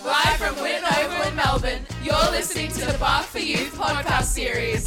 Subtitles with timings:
[0.00, 1.86] live from Whitten Oval in Melbourne.
[2.02, 4.86] You're listening to the Bark for Youth podcast series.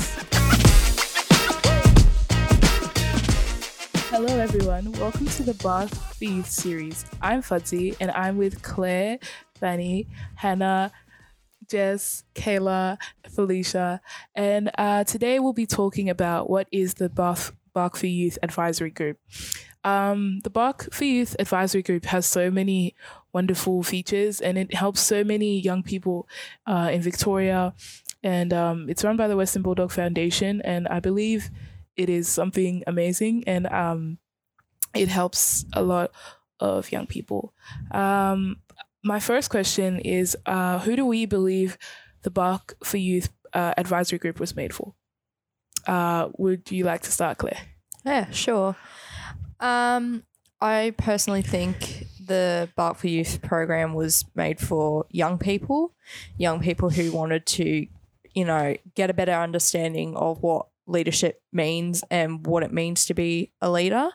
[4.09, 4.91] Hello, everyone.
[4.93, 7.05] Welcome to the Bark for Youth series.
[7.21, 9.19] I'm Fudzy, and I'm with Claire,
[9.59, 10.91] Fanny, Hannah,
[11.69, 12.97] Jess, Kayla,
[13.29, 14.01] Felicia,
[14.35, 18.91] and uh, today we'll be talking about what is the Bark, Bark for Youth Advisory
[18.91, 19.17] Group.
[19.83, 22.95] Um, the Bark for Youth Advisory Group has so many
[23.35, 26.27] wonderful features and it helps so many young people
[26.65, 27.73] uh, in Victoria.
[28.23, 30.61] And um, it's run by the Western Bulldog Foundation.
[30.61, 31.51] And I believe
[31.97, 34.17] it is something amazing and um,
[34.95, 36.11] it helps a lot
[36.61, 37.53] of young people.
[37.91, 38.61] Um,
[39.03, 41.77] my first question is uh, Who do we believe
[42.23, 44.95] the Bark for Youth uh, Advisory Group was made for?
[45.85, 47.59] Uh, would you like to start, Claire?
[48.05, 48.75] Yeah, sure.
[49.59, 50.23] Um,
[50.61, 55.93] I personally think the Bark for Youth program was made for young people,
[56.37, 57.87] young people who wanted to,
[58.33, 63.13] you know, get a better understanding of what leadership means and what it means to
[63.13, 64.09] be a leader.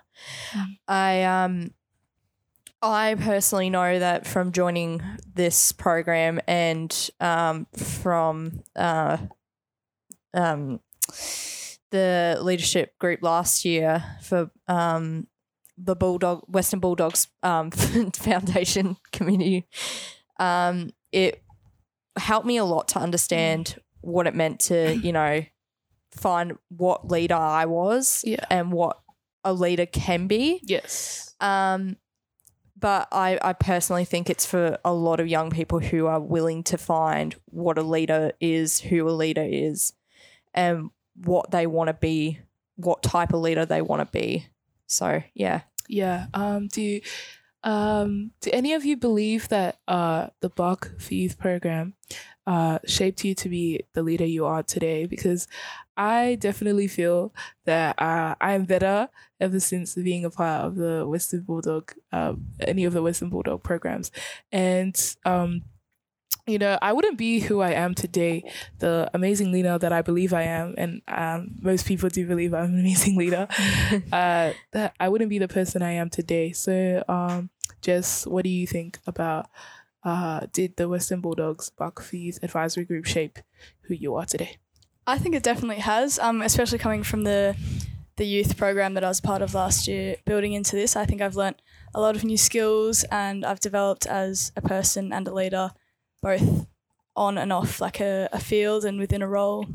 [0.53, 0.79] Mm.
[0.87, 1.71] I um
[2.83, 5.03] I personally know that from joining
[5.35, 9.19] this program and um, from uh,
[10.33, 10.81] um,
[11.91, 15.27] the leadership group last year for um,
[15.83, 17.71] the Bulldog Western Bulldogs um,
[18.15, 19.67] Foundation community,
[20.39, 21.43] um, it
[22.17, 25.45] helped me a lot to understand what it meant to you know
[26.13, 28.45] find what leader I was Yeah.
[28.51, 28.99] and what
[29.45, 30.61] a leader can be.
[30.65, 31.35] Yes.
[31.41, 31.97] Um,
[32.77, 36.63] but I, I personally think it's for a lot of young people who are willing
[36.65, 39.93] to find what a leader is, who a leader is,
[40.55, 42.41] and what they want to be,
[42.77, 44.47] what type of leader they want to be.
[44.87, 45.61] So yeah.
[45.91, 46.27] Yeah.
[46.35, 47.01] Um, do
[47.63, 51.95] um, do any of you believe that uh, the Bark for Youth program
[52.47, 55.07] uh, shaped you to be the leader you are today?
[55.07, 55.49] Because
[55.97, 57.35] I definitely feel
[57.67, 59.09] that uh, I am better
[59.41, 63.63] ever since being a part of the Western Bulldog, uh, any of the Western Bulldog
[63.65, 64.13] programs,
[64.53, 65.63] and um,
[66.47, 70.33] you know, I wouldn't be who I am today, the amazing leader that I believe
[70.33, 73.47] I am, and um, most people do believe I'm an amazing leader.
[74.13, 76.53] uh, that I wouldn't be the person I am today.
[76.53, 77.51] So, um,
[77.83, 79.49] Jess, what do you think about?
[80.03, 83.39] Uh, did the Western Bulldogs for Youth Advisory Group shape
[83.83, 84.57] who you are today?
[85.07, 87.57] I think it definitely has, um, especially coming from the
[88.17, 90.17] the youth program that I was part of last year.
[90.27, 91.61] Building into this, I think I've learnt
[91.95, 95.73] a lot of new skills and I've developed as a person and a leader,
[96.23, 96.67] both
[97.17, 99.67] on and off like a, a field and within a role.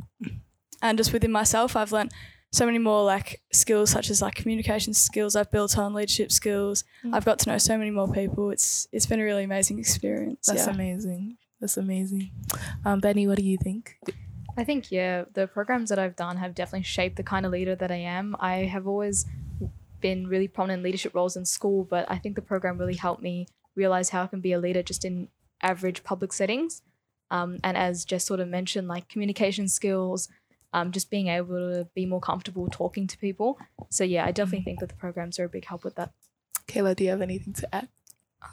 [0.81, 2.11] And just within myself, I've learnt
[2.51, 6.83] so many more like skills such as like communication skills I've built on, leadership skills.
[7.03, 7.13] Mm.
[7.13, 8.49] I've got to know so many more people.
[8.51, 10.47] It's it's been a really amazing experience.
[10.47, 10.73] That's yeah.
[10.73, 11.37] amazing.
[11.59, 12.31] That's amazing.
[12.85, 13.99] Um, Benny, what do you think?
[14.57, 17.75] I think yeah, the programs that I've done have definitely shaped the kind of leader
[17.75, 18.35] that I am.
[18.39, 19.25] I have always
[19.99, 23.21] been really prominent in leadership roles in school, but I think the program really helped
[23.21, 25.27] me realize how I can be a leader just in
[25.65, 26.81] average public settings.
[27.31, 30.29] Um, and as Jess sort of mentioned, like communication skills,
[30.73, 33.57] um, just being able to be more comfortable talking to people.
[33.89, 36.11] So yeah, I definitely think that the programs are a big help with that.
[36.67, 37.87] Kayla, do you have anything to add?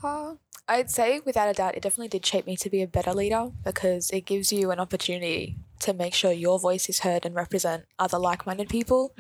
[0.03, 0.35] Uh,
[0.69, 3.51] I'd say without a doubt, it definitely did shape me to be a better leader
[3.65, 7.85] because it gives you an opportunity to make sure your voice is heard and represent
[7.99, 9.13] other like minded people,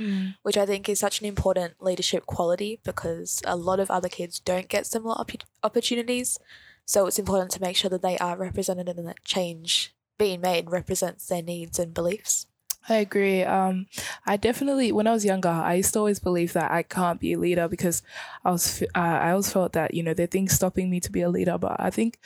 [0.42, 4.38] which I think is such an important leadership quality because a lot of other kids
[4.38, 6.38] don't get similar op- opportunities.
[6.84, 10.70] So it's important to make sure that they are represented and that change being made
[10.70, 12.46] represents their needs and beliefs.
[12.88, 13.42] I agree.
[13.44, 13.86] Um,
[14.26, 17.32] I definitely, when I was younger, I used to always believe that I can't be
[17.32, 18.02] a leader because
[18.44, 21.12] I was, uh, I always felt that you know there are things stopping me to
[21.12, 21.58] be a leader.
[21.58, 22.18] But I think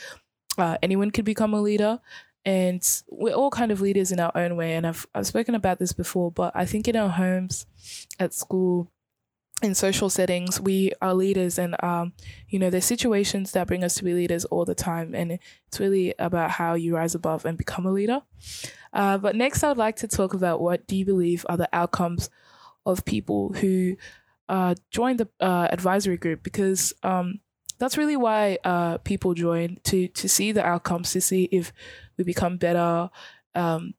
[0.57, 2.01] uh, anyone could become a leader,
[2.45, 4.75] and we're all kind of leaders in our own way.
[4.75, 7.67] And I've I've spoken about this before, but I think in our homes,
[8.19, 8.91] at school,
[9.63, 12.13] in social settings, we are leaders, and um,
[12.49, 15.81] you know, there's situations that bring us to be leaders all the time, and it's
[15.81, 18.23] really about how you rise above and become a leader.
[18.93, 21.69] Uh, but next, I would like to talk about what do you believe are the
[21.73, 22.29] outcomes
[22.85, 23.97] of people who
[24.49, 27.41] uh, join the uh, advisory group because um,
[27.79, 31.73] that's really why uh, people join to to see the outcomes, to see if
[32.17, 33.11] we become better
[33.55, 33.95] um,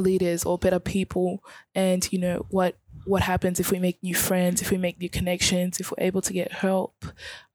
[0.00, 1.42] leaders or better people,
[1.74, 5.08] and you know what what happens if we make new friends, if we make new
[5.08, 7.04] connections, if we're able to get help.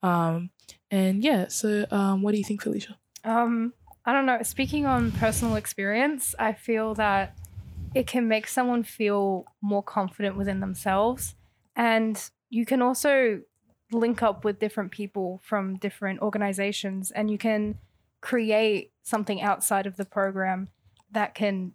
[0.03, 0.49] Um,
[0.91, 2.97] and yeah, so um, what do you think, Felicia?
[3.23, 3.73] Um,
[4.05, 4.41] I don't know.
[4.43, 7.37] Speaking on personal experience, I feel that
[7.93, 11.35] it can make someone feel more confident within themselves.
[11.75, 13.41] And you can also
[13.91, 17.77] link up with different people from different organizations and you can
[18.19, 20.67] create something outside of the program
[21.11, 21.73] that can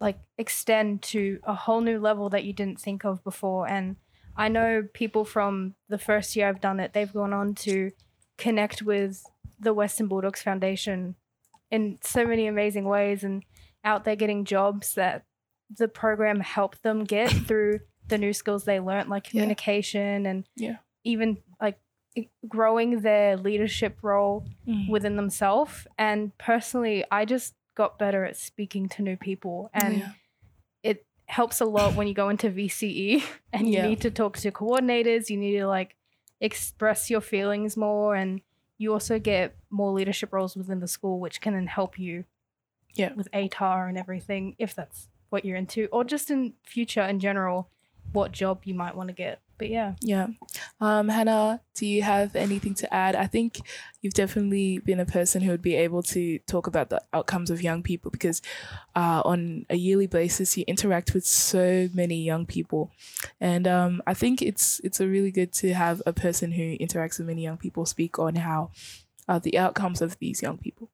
[0.00, 3.96] like extend to a whole new level that you didn't think of before and
[4.36, 7.90] i know people from the first year i've done it they've gone on to
[8.38, 9.22] connect with
[9.58, 11.14] the western bulldogs foundation
[11.70, 13.42] in so many amazing ways and
[13.84, 15.24] out there getting jobs that
[15.78, 19.30] the program helped them get through the new skills they learned like Yeah.
[19.42, 20.76] communication and Yeah.
[21.04, 21.78] even like
[22.48, 24.88] growing their leadership role Mm.
[24.88, 25.86] within themselves.
[25.96, 29.70] And personally, I just got better at speaking to new people.
[29.72, 30.12] And Yeah.
[30.82, 33.22] it helps a lot when you go into VCE
[33.54, 33.86] and you Yeah.
[33.88, 35.96] need to talk to coordinators, you need to like
[36.40, 38.14] express your feelings more.
[38.14, 38.40] And
[38.78, 42.24] you also get more leadership roles within the school, which can then help you
[42.94, 43.12] Yeah.
[43.14, 47.70] with ATAR and everything, if that's what you're into, or just in future in general,
[48.12, 49.40] what job you might want to get.
[49.60, 49.94] But yeah.
[50.00, 50.28] Yeah.
[50.80, 53.14] Um, Hannah, do you have anything to add?
[53.14, 53.60] I think
[54.00, 57.60] you've definitely been a person who would be able to talk about the outcomes of
[57.60, 58.40] young people because
[58.96, 62.90] uh, on a yearly basis you interact with so many young people,
[63.38, 67.18] and um, I think it's it's a really good to have a person who interacts
[67.18, 68.70] with many young people speak on how
[69.28, 70.88] uh, the outcomes of these young people.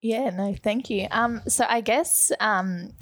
[0.00, 1.08] Yeah, no, thank you.
[1.10, 2.92] Um, so I guess um,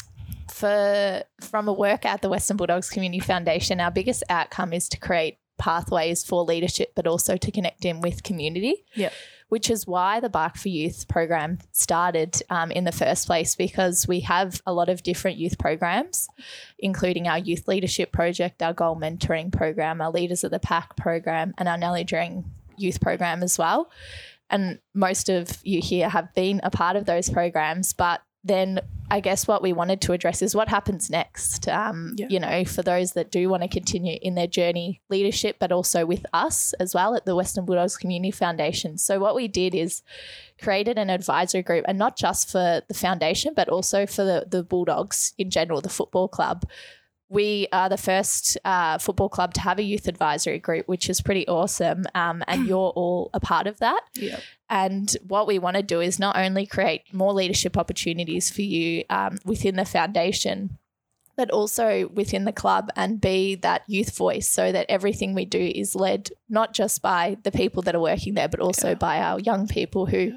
[0.51, 4.99] for from a work at the Western Bulldogs Community Foundation, our biggest outcome is to
[4.99, 8.85] create pathways for leadership, but also to connect in with community.
[8.95, 9.13] Yep.
[9.49, 14.07] Which is why the Bark for Youth program started um, in the first place because
[14.07, 16.29] we have a lot of different youth programs,
[16.79, 21.53] including our youth leadership project, our goal mentoring program, our Leaders of the Pack program,
[21.59, 22.45] and our Nellie Dring
[22.77, 23.91] youth program as well
[24.51, 29.21] and most of you here have been a part of those programs but then i
[29.21, 32.27] guess what we wanted to address is what happens next um, Yeah.
[32.31, 36.07] you know for those that do want to continue in their journey leadership but also
[36.07, 40.03] with us as well at the western bulldogs community foundation so what we did is
[40.63, 44.63] created an advisory group and not just for the foundation but also for the, the
[44.63, 46.65] bulldogs in general the football club
[47.31, 51.21] we are the first uh, football club to have a youth advisory group, which is
[51.23, 52.05] pretty awesome.
[52.15, 54.01] Um, and you're all a part of that.
[54.17, 54.41] Yeah.
[54.69, 59.05] And what we want to do is not only create more leadership opportunities for you
[59.11, 60.77] um, within the foundation,
[61.37, 65.73] but also within the club and be that youth voice so that everything we do
[65.75, 68.95] is led not just by the people that are working there, but also Yeah.
[68.95, 70.33] by our young people who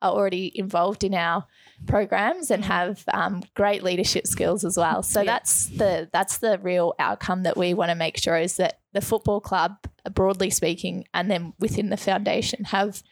[0.00, 1.46] are already involved in our
[1.86, 5.02] programs and have um, great leadership skills as well.
[5.02, 5.20] So.
[5.20, 5.32] Yeah.
[5.32, 9.00] that's the that's the real outcome that we want to make sure is that the
[9.00, 9.76] football club,
[10.12, 13.02] broadly speaking, and then within the foundation have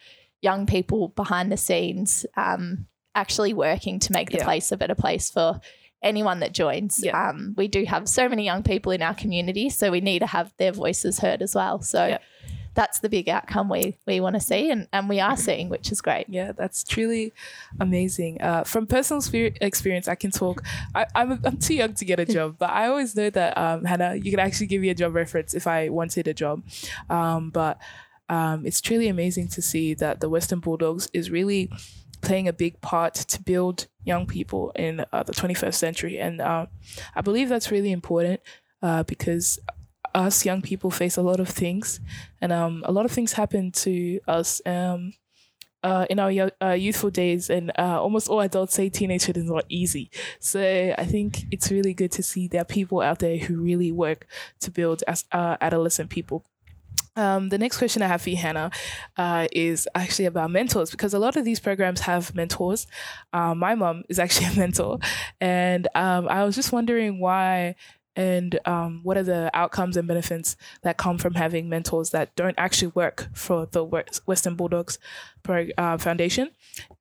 [0.43, 4.45] young people behind the scenes um, actually working to make the Yeah.
[4.45, 5.61] place a better place for
[6.03, 7.01] anyone that joins.
[7.03, 7.31] Yeah.
[7.31, 10.27] Um, we do have so many young people in our community, so we need to
[10.27, 11.81] have their voices heard as well.
[11.83, 12.19] So Yeah.
[12.75, 15.91] that's the big outcome we we want to see, and, and we are seeing, which
[15.91, 16.27] is great.
[16.29, 17.33] Yeah, that's truly
[17.81, 18.41] amazing.
[18.43, 19.23] Uh, from personal
[19.61, 20.63] experience, I can talk.
[20.95, 23.85] I, I'm, I'm too young to get a job, but I always know that, um,
[23.85, 26.63] Hannah, you can actually give me a job reference if I wanted a job.
[27.09, 27.79] Um, but
[28.29, 31.71] um, it's truly amazing to see that the Western Bulldogs is really
[32.21, 36.19] playing a big part to build young people in uh, the 21st century.
[36.19, 36.67] And uh,
[37.15, 38.41] I believe that's really important
[38.83, 39.59] uh, because
[40.15, 42.01] us young people face a lot of things,
[42.41, 45.13] and um, a lot of things happen to us um,
[45.83, 49.65] uh, in our uh, youthful days, and uh, almost all adults say teenagehood is not
[49.69, 50.11] easy.
[50.41, 53.93] So I think it's really good to see there are people out there who really
[53.93, 54.27] work
[54.61, 56.45] to build as adolescent people.
[57.17, 58.71] Um, the next question I have for you, Hannah,
[59.17, 62.87] uh, is actually about mentors because a lot of these programs have mentors.
[63.33, 64.99] Uh, my mom is actually a mentor,
[65.41, 67.75] and um, I was just wondering why
[68.17, 72.55] and um, what are the outcomes and benefits that come from having mentors that don't
[72.59, 74.99] actually work for the Western Bulldogs
[75.43, 76.51] pro, uh, Foundation,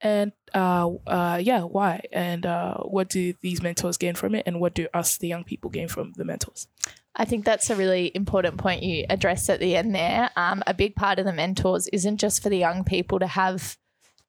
[0.01, 4.59] and uh, uh, yeah, why and uh, what do these mentors gain from it, and
[4.59, 6.67] what do us, the young people, gain from the mentors?
[7.15, 10.29] I think that's a really important point you addressed at the end there.
[10.35, 13.77] Um, a big part of the mentors isn't just for the young people to have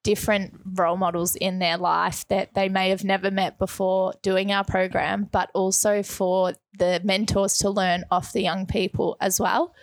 [0.03, 4.63] different role models in their life that they may have never met before doing our
[4.63, 9.73] program, but also for the mentors to learn off the young people as well.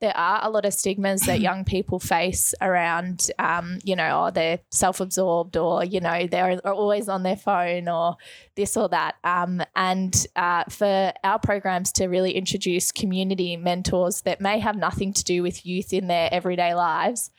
[0.00, 4.30] There are a lot of stigmas that young people face around, um, you know, oh,
[4.30, 8.16] they're self absorbed or, you know, they're always on their phone or
[8.54, 9.16] this or that.
[9.24, 15.12] Um, and uh, for our programs to really introduce community mentors that may have nothing
[15.12, 17.30] to do with youth in their everyday lives,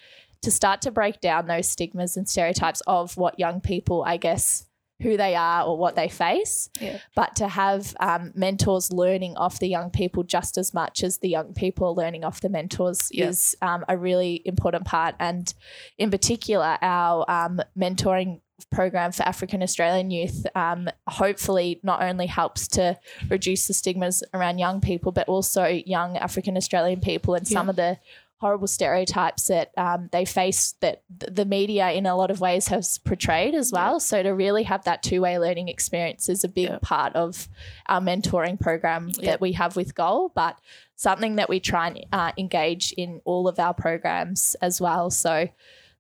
[0.42, 4.65] to start to break down those stigmas and stereotypes of what young people, I guess,
[5.01, 7.00] who they are or what they face, Yeah.
[7.15, 11.27] but to have um, mentors learning off the young people just as much as the
[11.27, 13.27] young people learning off the mentors Yeah.
[13.27, 15.15] is um, a really important part.
[15.20, 15.54] And
[15.98, 18.39] in particular, our um, mentoring
[18.72, 22.98] program for African Australian youth um, hopefully not only helps to
[23.30, 27.75] reduce the stigmas around young people, but also young African Australian people and some of
[27.75, 27.98] the
[28.38, 32.98] horrible stereotypes that um, they face that the media in a lot of ways has
[33.00, 34.00] portrayed as well.
[34.00, 36.80] So to really have that two way learning experience is a big Yeah.
[36.82, 37.48] part of
[37.88, 39.32] our mentoring program Yeah.
[39.32, 40.60] that we have with Goal, but
[40.96, 45.10] something that we try and uh, engage in all of our programs as well.
[45.10, 45.48] So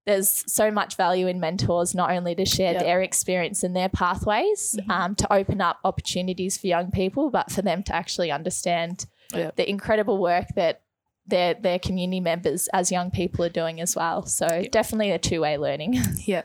[0.05, 2.83] there's so much value in mentors, not only to share Yeah.
[2.83, 4.89] their experience and their pathways, Mhm.
[4.89, 9.51] um, to open up opportunities for young people, but for them to actually understand Yeah.
[9.55, 10.81] the incredible work that
[11.27, 14.25] their their community members as young people are doing as well.
[14.25, 15.97] So definitely a two way learning.
[16.25, 16.43] Yeah,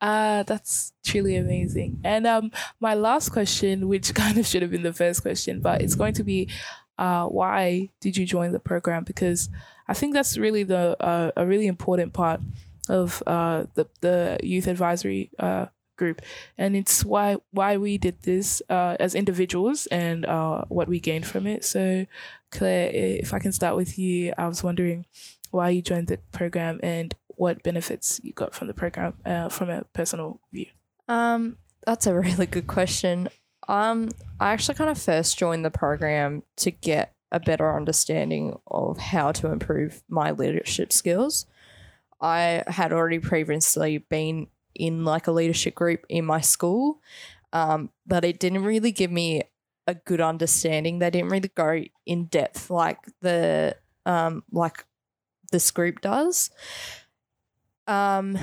[0.00, 2.00] uh, that's truly amazing.
[2.04, 5.82] And um, my last question, which kind of should have been the first question, but
[5.82, 6.48] it's going to be,
[6.96, 9.04] uh, why did you join the program?
[9.04, 9.50] Because
[9.88, 12.40] I think that's really the uh, a really important part
[12.88, 15.66] of uh, the the youth advisory uh,
[16.00, 16.22] group,
[16.58, 21.26] and it's why why we did this uh, as individuals and uh, what we gained
[21.26, 21.64] from it.
[21.64, 22.06] So,
[22.50, 25.04] Claire, if I can start with you, I was wondering
[25.50, 29.68] why you joined the program and what benefits you got from the program uh, from
[29.70, 30.66] a personal view.
[31.06, 33.28] Um, that's a really good question.
[33.68, 34.08] Um,
[34.40, 39.30] I actually kind of first joined the program to get a better understanding of how
[39.32, 41.46] to improve my leadership skills.
[42.20, 47.00] I had already previously been in like a leadership group in my school,
[47.52, 49.42] um, but it didn't really give me
[49.86, 50.98] a good understanding.
[50.98, 54.84] They didn't really go in depth like the um like
[55.52, 56.50] this group does.
[57.86, 58.38] Um,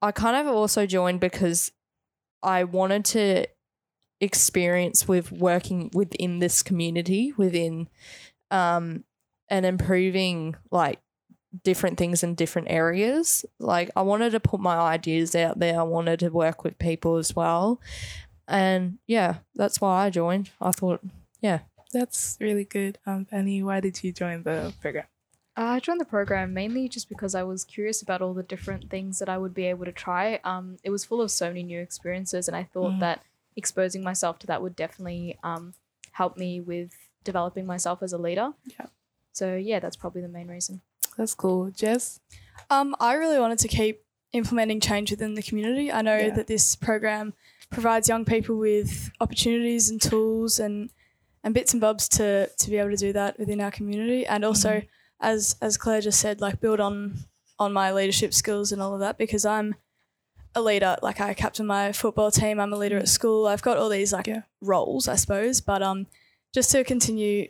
[0.00, 1.72] I kind of also joined because
[2.42, 3.46] I wanted to
[4.20, 7.88] experience with working within this community, within
[8.50, 9.04] um,
[9.48, 11.00] and improving like
[11.64, 13.44] different things in different areas.
[13.58, 15.80] Like I wanted to put my ideas out there.
[15.80, 17.80] I wanted to work with people as well.
[18.46, 20.50] And yeah, that's why I joined.
[20.60, 21.00] I thought,
[21.40, 21.60] yeah.
[21.92, 22.98] That's really good.
[23.06, 25.04] Um, Penny, why did you join the program?
[25.56, 29.18] I joined the program mainly just because I was curious about all the different things
[29.18, 30.38] that I would be able to try.
[30.44, 33.00] Um, it was full of so many new experiences, and I thought Mhm.
[33.00, 33.22] that
[33.56, 35.74] exposing myself to that would definitely um,
[36.12, 36.92] help me with
[37.24, 38.52] developing myself as a leader.
[38.78, 38.86] Yeah.
[39.32, 40.82] So yeah, that's probably the main reason.
[41.18, 41.70] That's cool.
[41.72, 42.20] Jess?
[42.70, 45.92] Um, I really wanted to keep implementing change within the community.
[45.92, 46.30] I know Yeah.
[46.34, 47.34] that this program
[47.70, 50.90] provides young people with opportunities and tools and
[51.44, 54.44] and bits and bobs to to be able to do that within our community, and
[54.44, 54.82] also
[55.20, 57.18] as as Claire just said, like build on
[57.58, 59.74] on my leadership skills and all of that because I'm
[60.54, 60.96] a leader.
[61.02, 62.58] Like I captain my football team.
[62.60, 63.46] I'm a leader at school.
[63.46, 64.42] I've got all these like Yeah.
[64.60, 66.06] roles, I suppose, but um,
[66.54, 67.48] just to continue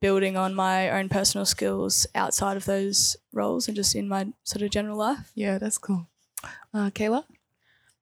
[0.00, 4.62] building on my own personal skills outside of those roles and just in my sort
[4.62, 5.30] of general life.
[5.34, 6.06] Yeah, that's cool.
[6.74, 7.24] Uh, Kayla?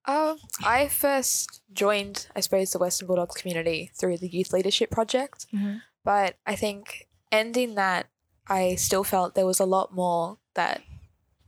[0.07, 5.47] Um, I first joined, I suppose, the Western Bulldogs community through the Youth Leadership Project.
[5.53, 5.83] Mhm.
[6.05, 8.07] But I think ending that,
[8.49, 10.83] I still felt there was a lot more that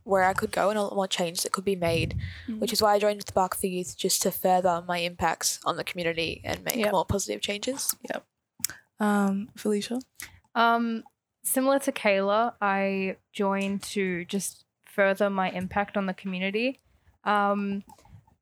[0.03, 2.15] where I could go and a lot more change that could be made,
[2.47, 2.59] Mm.
[2.59, 5.77] which is why I joined the Bark for Youth just to further my impacts on
[5.77, 6.91] the community and make Yep.
[6.91, 7.95] more positive changes.
[8.99, 9.99] Um, Felicia?
[10.55, 11.03] Um,
[11.43, 16.79] similar to Kayla, I joined to just further my impact on the community.
[17.23, 17.83] Um,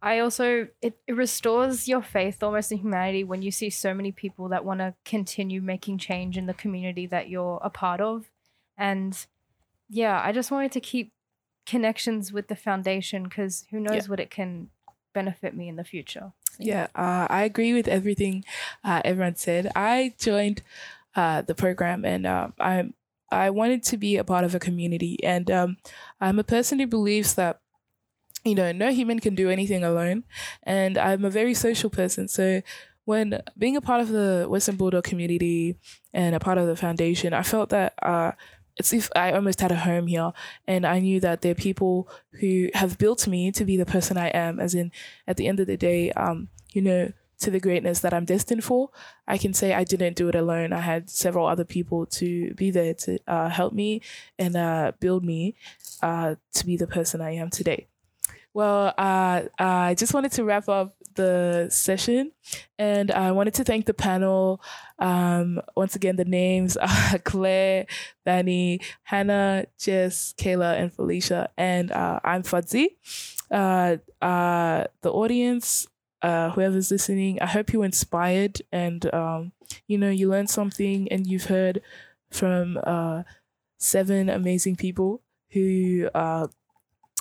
[0.02, 4.12] I also it, it restores your faith almost in humanity when you see so many
[4.12, 8.32] people that want to continue making change in the community that you're a part of,
[8.78, 9.26] and
[9.90, 11.14] yeah, I just wanted to keep
[11.68, 14.70] connections with the foundation because who knows what it can
[15.14, 16.32] benefit me in the future.
[16.58, 18.44] Yeah, uh, I agree with everything
[18.84, 19.72] uh, everyone said.
[19.76, 20.64] I joined
[21.16, 22.94] uh, the program and um, I'm
[23.32, 25.78] I wanted to be a part of a community, and um,
[26.20, 27.62] I'm a person who believes that
[28.44, 30.26] you know no human can do anything alone,
[30.64, 32.28] and I'm a very social person.
[32.28, 32.62] So
[33.06, 35.78] when being a part of the Western Bulldog community
[36.14, 37.94] and a part of the foundation, I felt that.
[38.02, 38.34] Uh,
[38.78, 40.32] it's if I almost had a home here,
[40.66, 42.08] and I knew that there are people
[42.40, 44.62] who have built me to be the person I am.
[44.62, 44.94] As in,
[45.28, 48.64] at the end of the day, um, you know, to the greatness that I'm destined
[48.64, 48.90] for,
[49.28, 50.74] I can say I didn't do it alone.
[50.74, 54.02] I had several other people to be there to uh, help me
[54.40, 55.56] and uh, build me
[56.02, 57.88] uh, to be the person I am today.
[58.54, 62.32] Well, uh, I just wanted to wrap up the session
[62.78, 64.62] and I wanted to thank the panel.
[65.00, 67.86] Um, once again, the names are Claire,
[68.26, 71.50] Danny, Hannah, Jess, Kayla, and Felicia.
[71.58, 72.98] And uh, I'm Fudzy.
[73.50, 75.88] Uh, uh, the audience,
[76.22, 79.52] uh, whoever's listening, I hope you're inspired and, um,
[79.88, 81.82] you know, you learned something and you've heard
[82.30, 83.24] from uh,
[83.78, 86.48] seven amazing people who uh,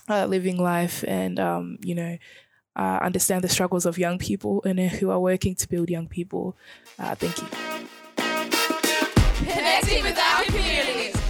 [0.08, 2.18] are living life and, um, you know,
[2.76, 6.56] uh, understand the struggles of young people and who are working to build young people.
[6.98, 7.48] Uh, thank you.
[9.44, 10.44] Connecting with our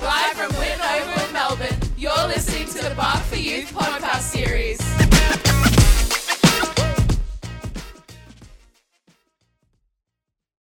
[0.03, 1.77] live from in Melbourne.
[1.97, 4.20] You're listening to the Bark for Youth podcast.